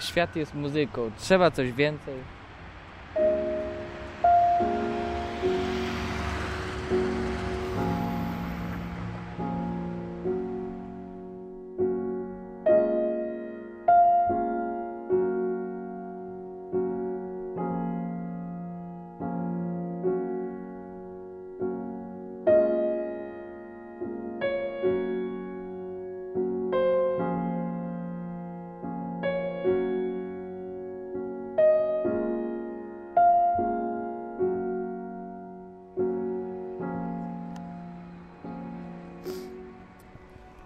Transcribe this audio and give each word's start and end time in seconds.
świat 0.00 0.36
jest 0.36 0.54
muzyką. 0.54 1.10
Trzeba 1.18 1.50
coś 1.50 1.72
więcej. 1.72 2.14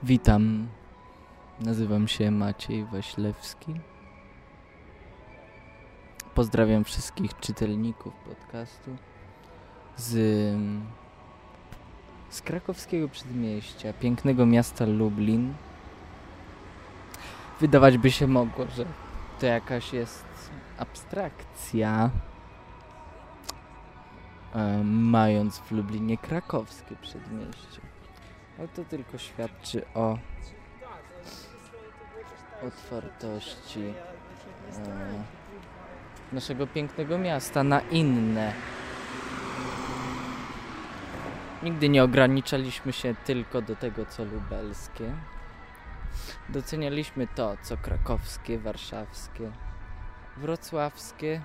Witam. 0.05 0.69
Nazywam 1.61 2.09
się 2.09 2.31
Maciej 2.31 2.85
Waślewski. 2.85 3.75
Pozdrawiam 6.35 6.85
wszystkich 6.85 7.41
czytelników 7.41 8.15
podcastu 8.15 8.97
z, 9.97 10.13
z 12.31 12.43
krakowskiego 12.43 13.09
przedmieścia, 13.09 13.93
pięknego 13.93 14.47
miasta 14.47 14.87
Lublin. 14.87 15.55
Wydawać 17.61 17.99
by 17.99 18.11
się 18.11 18.27
mogło, 18.27 18.67
że 18.77 18.85
to 19.41 19.47
jakaś 19.47 19.93
jest 19.93 20.25
abstrakcja, 20.79 22.11
e, 24.55 24.83
mając 24.85 25.59
w 25.59 25.73
Lublinie 25.73 26.19
krakowskie 26.19 26.97
przedmieście. 27.03 27.94
Ale 28.59 28.69
to 28.69 28.85
tylko 28.85 29.19
świadczy 29.19 29.83
o 29.95 30.19
otwartości 32.67 33.95
e, 34.79 35.25
naszego 36.33 36.67
pięknego 36.67 37.19
miasta 37.19 37.65
na 37.65 37.81
inne. 37.81 38.53
Nigdy 41.63 41.89
nie 41.89 42.05
ograniczaliśmy 42.05 42.93
się 42.93 43.15
tylko 43.25 43.63
do 43.63 43.77
tego, 43.77 44.07
co 44.07 44.25
lubelskie. 44.25 45.13
Docenialiśmy 46.49 47.27
to, 47.27 47.57
co 47.63 47.77
krakowskie, 47.77 48.59
warszawskie, 48.59 49.51
wrocławskie, 50.37 51.41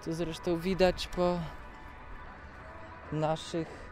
co 0.00 0.14
zresztą 0.14 0.58
widać 0.58 1.06
po 1.06 1.38
naszych 3.12 3.85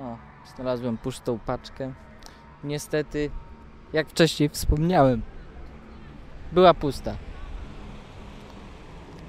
o, 0.00 0.16
znalazłem 0.54 0.98
pustą 0.98 1.38
paczkę. 1.38 1.92
Niestety, 2.64 3.30
jak 3.92 4.08
wcześniej 4.08 4.48
wspomniałem, 4.48 5.22
była 6.52 6.74
pusta. 6.74 7.16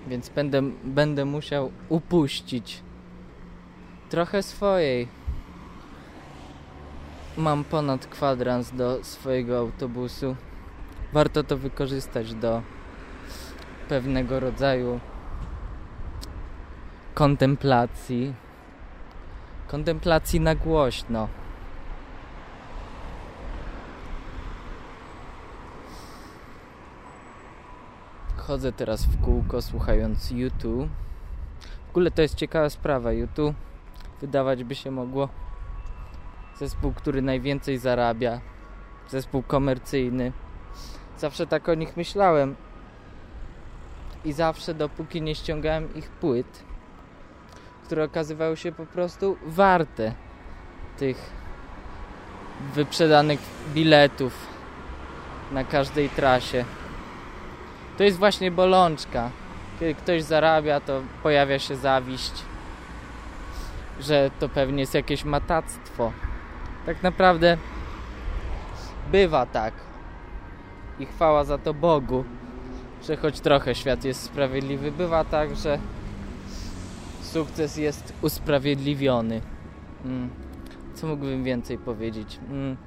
Więc 0.08 0.30
będę, 0.30 0.62
będę 0.84 1.26
musiał 1.26 1.72
upuścić 1.90 2.84
trochę 4.10 4.44
swojej. 4.44 5.08
Mam 7.38 7.64
ponad 7.64 8.08
kwadrans 8.08 8.72
do 8.72 9.04
swojego 9.04 9.58
autobusu. 9.58 10.36
Warto 11.14 11.44
to 11.44 11.58
wykorzystać 11.58 12.34
do 12.34 12.62
pewnego 13.90 14.40
rodzaju 14.40 15.00
kontemplacji 17.14 18.34
kontemplacji 19.76 20.40
na 20.40 20.56
głośno. 20.56 21.28
Chodzę 28.38 28.72
teraz 28.72 29.06
w 29.06 29.22
kółko 29.22 29.62
słuchając 29.62 30.32
YouTube. 30.32 30.90
W 31.88 31.90
ogóle 31.90 32.12
to 32.12 32.22
jest 32.22 32.36
ciekawa 32.36 32.70
sprawa. 32.70 33.12
YouTube 33.12 33.56
wydawać 34.22 34.64
by 34.64 34.76
się 34.76 34.92
mogło 34.92 35.30
zespół, 36.60 36.94
który 36.94 37.22
najwięcej 37.22 37.78
zarabia. 37.78 38.42
Zespół 39.10 39.44
komercyjny. 39.44 40.32
Zawsze 41.18 41.48
tak 41.48 41.70
o 41.70 41.74
nich 41.74 41.98
myślałem. 41.98 42.56
I 44.26 44.34
zawsze 44.34 44.74
dopóki 44.74 45.22
nie 45.22 45.36
ściągałem 45.36 45.96
ich 45.96 46.10
płyt, 46.10 46.64
które 47.86 48.04
okazywały 48.04 48.58
się 48.58 48.72
po 48.72 48.86
prostu 48.86 49.38
warte 49.46 50.14
tych 50.98 51.18
wyprzedanych 52.74 53.40
biletów 53.74 54.34
na 55.52 55.64
każdej 55.64 56.10
trasie. 56.10 56.66
To 57.98 58.04
jest 58.04 58.18
właśnie 58.18 58.52
bolączka. 58.52 59.30
Kiedy 59.80 59.96
ktoś 59.96 60.24
zarabia, 60.24 60.80
to 60.80 61.02
pojawia 61.24 61.60
się 61.60 61.76
zawiść, 61.76 62.32
że 64.00 64.32
to 64.40 64.50
pewnie 64.50 64.80
jest 64.80 64.94
jakieś 64.94 65.26
matactwo. 65.26 66.12
Tak 66.86 67.04
naprawdę 67.04 67.58
bywa 69.12 69.46
tak. 69.46 69.74
I 71.00 71.06
chwała 71.06 71.44
za 71.44 71.58
to 71.58 71.74
Bogu, 71.74 72.24
że 73.04 73.18
choć 73.18 73.40
trochę 73.40 73.76
świat 73.76 74.06
jest 74.06 74.24
sprawiedliwy, 74.24 74.92
bywa 74.92 75.24
tak, 75.24 75.56
że 75.56 75.80
sukces 77.36 77.78
jest 77.78 78.14
usprawiedliwiony. 78.22 79.42
Mm. 80.06 80.30
Co 80.94 81.08
mógłbym 81.08 81.44
więcej 81.44 81.78
powiedzieć? 81.78 82.40
Mm. 82.50 82.78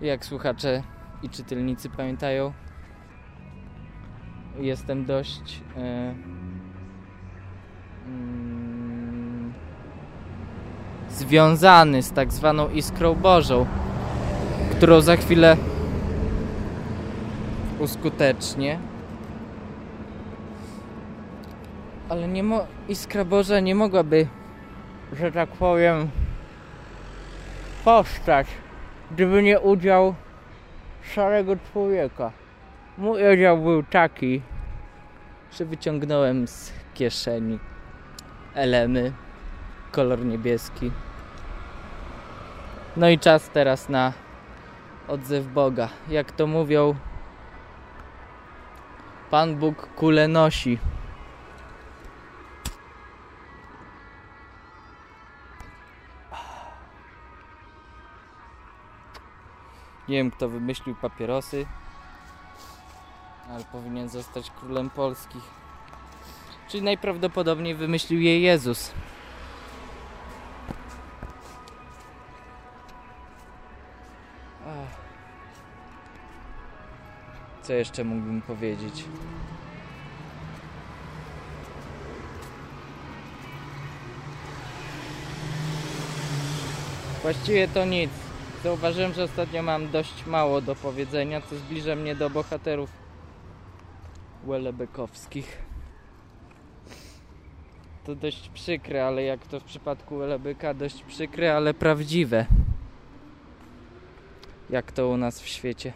Jak 0.00 0.24
słuchacze 0.24 0.82
i 1.22 1.28
czytelnicy 1.28 1.90
pamiętają, 1.90 2.52
jestem 4.60 5.04
dość 5.04 5.62
e, 5.76 6.14
mm, 8.06 9.52
związany 11.10 12.02
z 12.02 12.12
tak 12.12 12.32
zwaną 12.32 12.70
iskrą 12.70 13.14
Bożą, 13.14 13.66
którą 14.76 15.00
za 15.00 15.16
chwilę 15.16 15.56
uskutecznię. 17.78 18.78
Ale 22.08 22.28
nie 22.28 22.42
mo 22.42 22.66
Iskra 22.88 23.24
Boża 23.24 23.60
nie 23.60 23.74
mogłaby, 23.74 24.26
że 25.12 25.32
tak 25.32 25.48
powiem, 25.48 26.10
powstać, 27.84 28.46
gdyby 29.10 29.42
nie 29.42 29.60
udział 29.60 30.14
szarego 31.14 31.56
człowieka. 31.72 32.32
Mój 32.98 33.32
udział 33.34 33.58
był 33.58 33.82
taki, 33.82 34.42
że 35.52 35.64
wyciągnąłem 35.64 36.48
z 36.48 36.72
kieszeni 36.94 37.58
elemy, 38.54 39.12
kolor 39.92 40.24
niebieski. 40.24 40.90
No 42.96 43.08
i 43.08 43.18
czas 43.18 43.50
teraz 43.50 43.88
na 43.88 44.12
odzew 45.08 45.46
Boga. 45.46 45.88
Jak 46.08 46.32
to 46.32 46.46
mówią, 46.46 46.94
Pan 49.30 49.56
Bóg 49.56 49.88
kule 49.96 50.28
nosi. 50.28 50.78
Nie 60.08 60.16
wiem 60.16 60.30
kto 60.30 60.48
wymyślił 60.48 60.94
papierosy, 60.94 61.66
ale 63.50 63.64
powinien 63.64 64.08
zostać 64.08 64.50
królem 64.50 64.90
Polski. 64.90 65.38
Czyli 66.68 66.82
najprawdopodobniej 66.82 67.74
wymyślił 67.74 68.20
je 68.20 68.40
Jezus. 68.40 68.90
Co 77.62 77.72
jeszcze 77.72 78.04
mógłbym 78.04 78.42
powiedzieć? 78.42 79.04
Właściwie 87.22 87.68
to 87.68 87.84
nic. 87.84 88.27
Zauważyłem, 88.62 89.12
że 89.12 89.24
ostatnio 89.24 89.62
mam 89.62 89.90
dość 89.90 90.26
mało 90.26 90.60
do 90.60 90.74
powiedzenia, 90.74 91.40
co 91.40 91.56
zbliża 91.56 91.96
mnie 91.96 92.14
do 92.14 92.30
bohaterów 92.30 92.90
Welebekowskich. 94.46 95.62
To 98.04 98.14
dość 98.14 98.48
przykre, 98.48 99.06
ale 99.06 99.22
jak 99.22 99.46
to 99.46 99.60
w 99.60 99.64
przypadku 99.64 100.18
Welebeka, 100.18 100.74
dość 100.74 101.02
przykre, 101.02 101.56
ale 101.56 101.74
prawdziwe. 101.74 102.46
Jak 104.70 104.92
to 104.92 105.08
u 105.08 105.16
nas 105.16 105.40
w 105.40 105.48
świecie. 105.48 105.92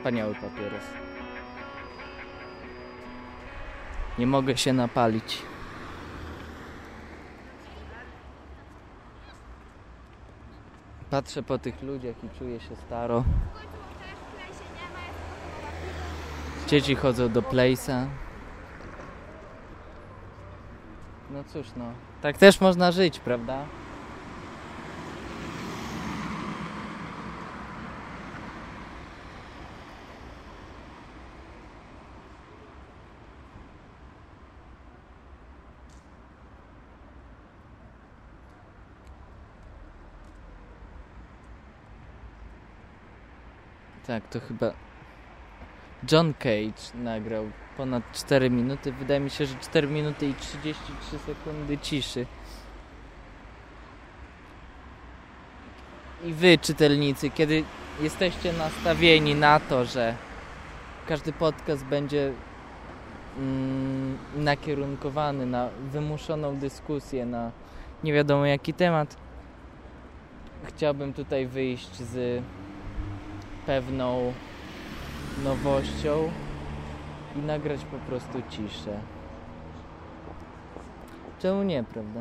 Wspaniały 0.00 0.34
papieros. 0.34 0.84
Nie 4.18 4.26
mogę 4.26 4.56
się 4.56 4.72
napalić. 4.72 5.42
Patrzę 11.10 11.42
po 11.42 11.58
tych 11.58 11.82
ludziach 11.82 12.24
i 12.24 12.38
czuję 12.38 12.60
się 12.60 12.76
staro. 12.76 13.24
Dzieci 16.66 16.94
chodzą 16.94 17.28
do 17.28 17.42
Place'a. 17.42 18.06
No 21.30 21.44
cóż 21.44 21.66
no, 21.76 21.84
tak 22.22 22.38
też 22.38 22.60
można 22.60 22.92
żyć, 22.92 23.20
prawda? 23.20 23.64
Tak, 44.10 44.28
to 44.28 44.40
chyba 44.40 44.72
John 46.12 46.34
Cage 46.34 46.82
nagrał 46.94 47.50
ponad 47.76 48.02
4 48.12 48.50
minuty. 48.50 48.92
Wydaje 48.92 49.20
mi 49.20 49.30
się, 49.30 49.46
że 49.46 49.54
4 49.54 49.88
minuty 49.88 50.26
i 50.28 50.34
33 50.34 51.18
sekundy 51.18 51.78
ciszy. 51.78 52.26
I 56.24 56.32
wy, 56.32 56.58
czytelnicy, 56.58 57.30
kiedy 57.30 57.64
jesteście 58.00 58.52
nastawieni 58.52 59.34
na 59.34 59.60
to, 59.60 59.84
że 59.84 60.14
każdy 61.06 61.32
podcast 61.32 61.84
będzie 61.84 62.32
mm, 63.38 64.18
nakierunkowany 64.36 65.46
na 65.46 65.68
wymuszoną 65.92 66.56
dyskusję 66.56 67.26
na 67.26 67.50
nie 68.04 68.12
wiadomo 68.12 68.46
jaki 68.46 68.74
temat, 68.74 69.16
chciałbym 70.64 71.12
tutaj 71.12 71.46
wyjść 71.46 71.96
z 71.96 72.42
pewną 73.70 74.32
nowością 75.44 76.30
i 77.36 77.38
nagrać 77.38 77.84
po 77.84 77.96
prostu 77.96 78.42
ciszę. 78.50 79.00
Czemu 81.38 81.62
nie, 81.62 81.84
prawda? 81.84 82.20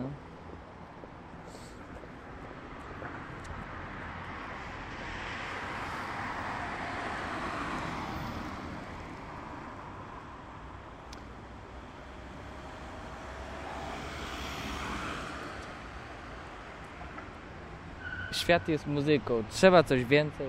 Świat 18.31 18.67
jest 18.67 18.87
muzyką. 18.87 19.43
Trzeba 19.49 19.83
coś 19.83 20.05
więcej. 20.05 20.47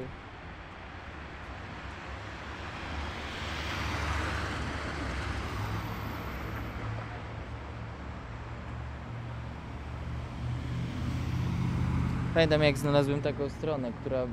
Pamiętam 12.41 12.63
jak 12.63 12.79
znalazłem 12.79 13.23
taką 13.23 13.49
stronę, 13.49 13.93
która, 14.01 14.27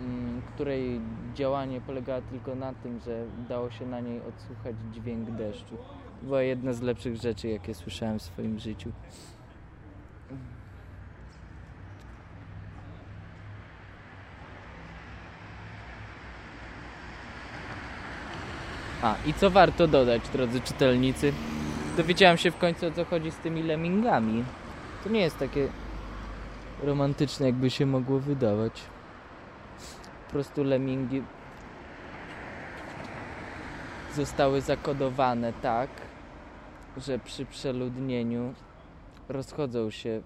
mm, 0.00 0.42
której 0.54 1.00
działanie 1.34 1.80
polegało 1.80 2.22
tylko 2.30 2.54
na 2.54 2.72
tym, 2.72 3.00
że 3.00 3.24
dało 3.48 3.70
się 3.70 3.86
na 3.86 4.00
niej 4.00 4.20
odsłuchać 4.20 4.76
dźwięk 4.92 5.30
deszczu. 5.30 5.76
To 6.20 6.26
była 6.26 6.42
jedna 6.42 6.72
z 6.72 6.82
lepszych 6.82 7.16
rzeczy, 7.16 7.48
jakie 7.48 7.74
słyszałem 7.74 8.18
w 8.18 8.22
swoim 8.22 8.58
życiu. 8.58 8.92
A, 19.02 19.14
i 19.26 19.34
co 19.34 19.50
warto 19.50 19.88
dodać, 19.88 20.28
drodzy 20.28 20.60
czytelnicy? 20.60 21.32
Dowiedziałem 21.96 22.36
się 22.36 22.50
w 22.50 22.58
końcu 22.58 22.86
o 22.86 22.90
co 22.90 23.04
chodzi 23.04 23.30
z 23.30 23.36
tymi 23.36 23.62
lemmingami. 23.62 24.44
To 25.04 25.10
nie 25.10 25.20
jest 25.20 25.38
takie 25.38 25.68
romantyczne, 26.82 27.46
jakby 27.46 27.70
się 27.70 27.86
mogło 27.86 28.20
wydawać. 28.20 28.82
Po 30.26 30.30
prostu 30.30 30.64
lemmingi 30.64 31.22
zostały 34.14 34.60
zakodowane 34.60 35.52
tak, 35.52 35.90
że 36.96 37.18
przy 37.18 37.46
przeludnieniu 37.46 38.54
rozchodzą 39.28 39.90
się 39.90 40.22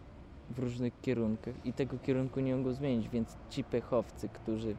w 0.51 0.59
różnych 0.59 1.01
kierunkach 1.01 1.55
i 1.65 1.73
tego 1.73 1.99
kierunku 1.99 2.41
nie 2.41 2.57
mogą 2.57 2.73
zmienić, 2.73 3.09
więc 3.09 3.37
ci 3.51 3.65
pechowcy, 3.65 4.29
którzy 4.29 4.77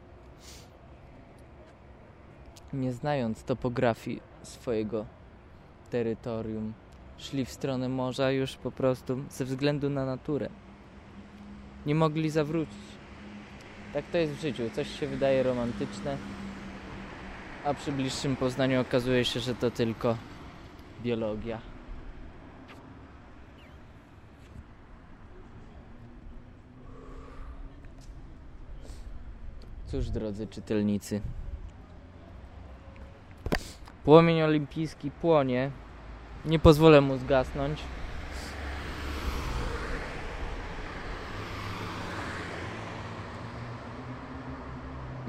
nie 2.72 2.92
znając 2.92 3.44
topografii 3.44 4.22
swojego 4.42 5.06
terytorium, 5.90 6.72
szli 7.18 7.44
w 7.44 7.50
stronę 7.50 7.88
morza 7.88 8.30
już 8.30 8.56
po 8.56 8.70
prostu 8.70 9.18
ze 9.30 9.44
względu 9.44 9.90
na 9.90 10.06
naturę. 10.06 10.48
Nie 11.86 11.94
mogli 11.94 12.30
zawrócić. 12.30 12.74
Tak 13.92 14.04
to 14.12 14.18
jest 14.18 14.32
w 14.32 14.40
życiu. 14.40 14.62
Coś 14.72 15.00
się 15.00 15.06
wydaje 15.06 15.42
romantyczne, 15.42 16.16
a 17.64 17.74
przy 17.74 17.92
bliższym 17.92 18.36
poznaniu 18.36 18.80
okazuje 18.80 19.24
się, 19.24 19.40
że 19.40 19.54
to 19.54 19.70
tylko 19.70 20.16
biologia. 21.02 21.60
Cóż, 29.86 30.10
drodzy 30.10 30.46
czytelnicy, 30.46 31.20
płomień 34.04 34.42
olimpijski 34.42 35.10
płonie. 35.10 35.70
Nie 36.44 36.58
pozwolę 36.58 37.00
mu 37.00 37.16
zgasnąć. 37.16 37.80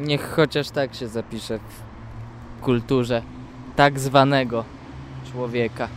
Niech 0.01 0.31
chociaż 0.35 0.69
tak 0.69 0.95
się 0.95 1.07
zapisze 1.07 1.59
w 1.59 2.61
kulturze 2.61 3.21
tak 3.75 3.99
zwanego 3.99 4.65
człowieka. 5.31 5.87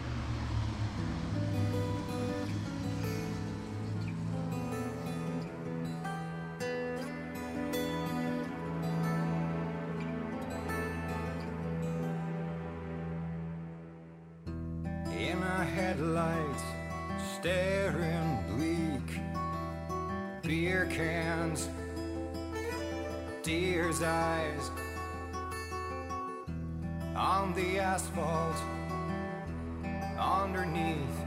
Staring 17.40 18.40
bleak. 18.48 19.08
Beer 20.42 20.88
cans, 20.88 21.68
deer's 23.44 24.02
eyes 24.02 24.70
on 27.14 27.52
the 27.52 27.78
asphalt. 27.78 28.56
Underneath 30.18 31.18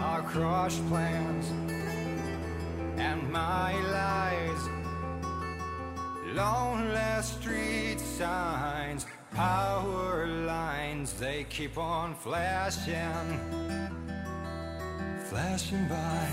our 0.00 0.22
crushed 0.22 0.86
plans 0.88 1.46
and 2.96 3.20
my 3.32 3.74
lies. 3.90 4.68
Lonely 6.34 7.22
street 7.22 7.98
signs, 7.98 9.04
power 9.32 10.28
lines, 10.28 11.14
they 11.14 11.44
keep 11.50 11.76
on 11.76 12.14
flashing, 12.14 13.40
flashing 15.26 15.88
by. 15.88 16.28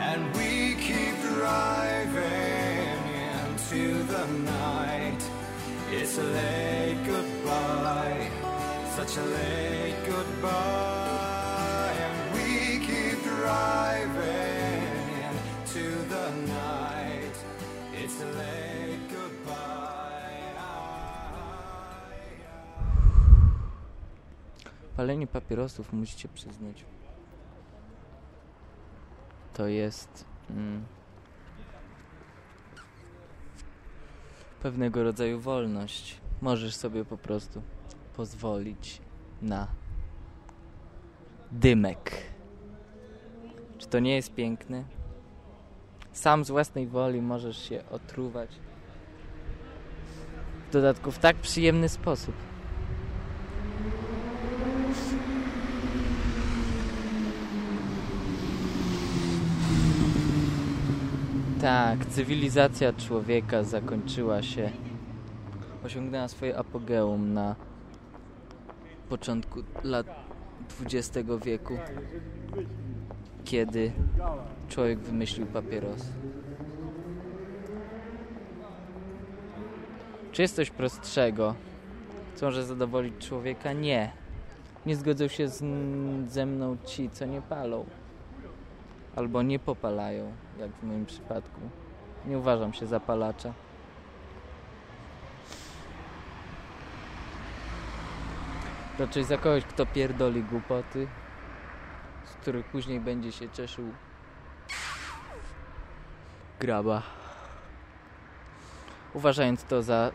And 0.00 0.36
we 0.36 0.74
keep 0.82 1.16
driving 1.22 2.61
into 3.72 4.04
the 4.04 4.26
night. 4.26 5.22
It's 5.90 6.18
a 6.18 6.22
late 6.22 6.98
goodbye, 7.06 8.30
such 8.96 9.16
a 9.16 9.24
late 9.24 9.96
goodbye. 10.06 11.94
And 12.06 12.34
we 12.34 12.78
keep 12.86 13.22
driving 13.24 14.82
into 15.24 15.84
the 16.08 16.30
night. 16.46 17.36
It's 17.94 18.20
a 18.22 18.26
late 18.26 19.08
goodbye. 19.10 19.62
Palenie 24.96 25.26
papierosów, 25.26 25.92
musicie 25.92 26.28
przyznać, 26.28 26.84
to 29.54 29.66
jest 29.66 30.24
mm, 30.50 30.84
pewnego 34.62 35.02
rodzaju 35.02 35.40
wolność. 35.40 36.20
Możesz 36.40 36.74
sobie 36.74 37.04
po 37.04 37.16
prostu 37.16 37.62
pozwolić 38.16 39.00
na 39.42 39.66
dymek. 41.52 42.12
Czy 43.78 43.86
to 43.86 43.98
nie 43.98 44.14
jest 44.14 44.34
piękne? 44.34 44.84
Sam 46.12 46.44
z 46.44 46.50
własnej 46.50 46.86
woli 46.86 47.22
możesz 47.22 47.68
się 47.68 47.84
otruwać. 47.90 48.50
W 50.68 50.72
dodatku 50.72 51.10
w 51.10 51.18
tak 51.18 51.36
przyjemny 51.36 51.88
sposób. 51.88 52.34
Tak, 61.62 62.06
cywilizacja 62.06 62.92
człowieka 62.92 63.62
zakończyła 63.62 64.42
się, 64.42 64.70
osiągnęła 65.84 66.28
swoje 66.28 66.58
apogeum 66.58 67.32
na 67.32 67.56
początku 69.08 69.62
lat 69.82 70.06
XX 70.80 71.28
wieku, 71.44 71.78
kiedy 73.44 73.92
człowiek 74.68 74.98
wymyślił 74.98 75.46
papieros. 75.46 76.08
Czy 80.32 80.42
jest 80.42 80.56
coś 80.56 80.70
prostszego, 80.70 81.54
co 82.34 82.46
może 82.46 82.64
zadowolić 82.64 83.28
człowieka? 83.28 83.72
Nie. 83.72 84.10
Nie 84.86 84.96
zgodzą 84.96 85.28
się 85.28 85.48
z, 85.48 85.64
ze 86.32 86.46
mną 86.46 86.76
ci, 86.86 87.10
co 87.10 87.24
nie 87.26 87.42
palą. 87.42 87.84
Albo 89.16 89.42
nie 89.42 89.58
popalają, 89.58 90.32
jak 90.58 90.70
w 90.70 90.82
moim 90.82 91.06
przypadku. 91.06 91.60
Nie 92.26 92.38
uważam 92.38 92.72
się 92.72 92.86
za 92.86 93.00
palacza. 93.00 93.52
Raczej 98.98 99.24
za 99.24 99.36
kogoś, 99.36 99.64
kto 99.64 99.86
pierdoli 99.86 100.42
głupoty, 100.42 101.06
z 102.24 102.32
których 102.34 102.66
później 102.66 103.00
będzie 103.00 103.32
się 103.32 103.48
cieszył 103.48 103.92
graba. 106.60 107.02
Uważając 109.14 109.64
to 109.64 109.82
za 109.82 110.10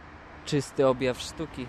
czysty 0.46 0.88
objaw 0.88 1.20
sztuki. 1.20 1.68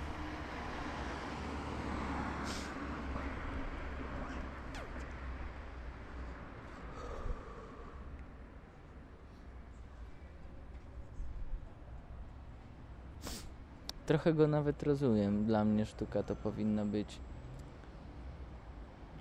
Trochę 14.08 14.34
go 14.34 14.46
nawet 14.48 14.82
rozumiem. 14.82 15.44
Dla 15.44 15.64
mnie 15.64 15.86
sztuka 15.86 16.22
to 16.22 16.36
powinna 16.36 16.84
być 16.84 17.18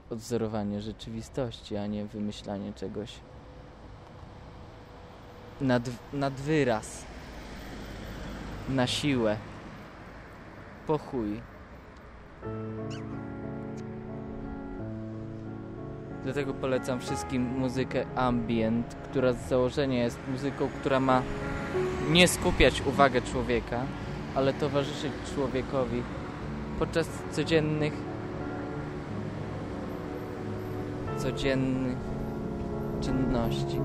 odzorowanie 0.09 0.81
rzeczywistości, 0.81 1.77
a 1.77 1.87
nie 1.87 2.05
wymyślanie 2.05 2.73
czegoś 2.73 3.13
nad, 5.61 5.89
nad 6.13 6.33
wyraz, 6.33 7.05
na 8.69 8.87
siłę, 8.87 9.37
po 10.87 10.97
chuj. 10.97 11.41
Dlatego 16.23 16.53
polecam 16.53 16.99
wszystkim 16.99 17.41
muzykę 17.43 18.05
ambient, 18.15 18.95
która 19.03 19.33
z 19.33 19.49
założenia 19.49 20.03
jest 20.03 20.19
muzyką, 20.31 20.69
która 20.79 20.99
ma 20.99 21.21
nie 22.09 22.27
skupiać 22.27 22.81
uwagę 22.81 23.21
człowieka, 23.21 23.85
ale 24.35 24.53
towarzyszyć 24.53 25.11
człowiekowi 25.35 26.03
podczas 26.79 27.07
codziennych 27.31 27.93
codziennych 31.17 31.97
czynności. 33.01 33.79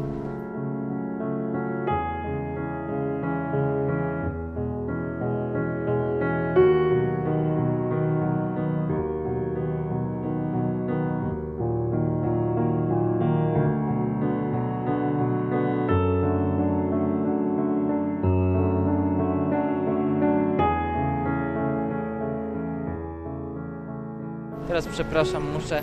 Teraz 24.72 24.86
przepraszam, 24.86 25.50
muszę 25.50 25.82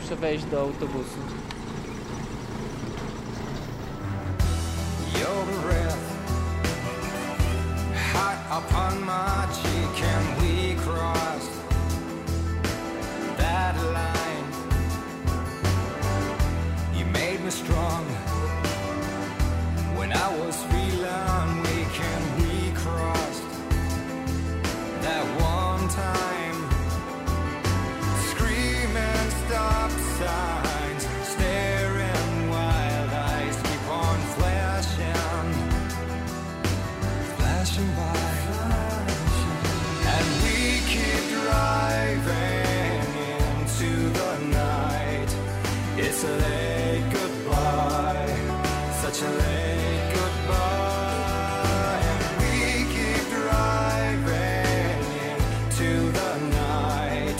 muszę 0.00 0.16
wejść 0.16 0.44
do 0.44 0.60
autobusu. 0.60 1.18
It's 46.12 46.24
a 46.24 46.26
late 46.26 47.06
goodbye, 47.12 48.34
such 49.00 49.22
a 49.22 49.30
late 49.30 50.12
goodbye, 50.12 52.00
and 52.10 52.22
we 52.42 52.54
keep 52.94 53.24
driving 53.30 55.04
into 55.30 55.90
the 56.10 56.32
night. 56.50 57.38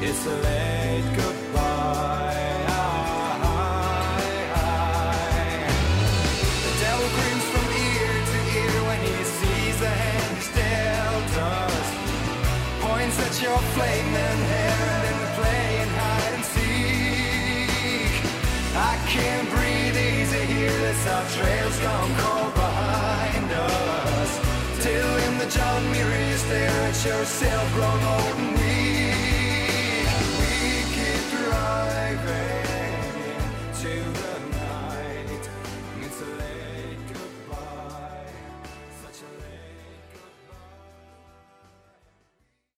It's 0.00 0.26
a 0.26 0.36
late 0.42 0.63
trail's 22.04 22.20
cold 22.20 22.54
behind 22.54 23.50
us. 23.52 24.82
Till 24.82 25.16
in 25.26 25.38
the 25.38 25.46
John 25.46 25.90
Muir 25.90 26.28
you 26.28 26.36
stare 26.36 26.70
at 26.70 27.04
yourself 27.04 27.72
grown 27.74 28.02
old 28.02 28.53